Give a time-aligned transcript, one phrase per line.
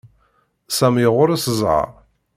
[0.77, 1.89] Sami ɣuṛ-s ẓhaṛ.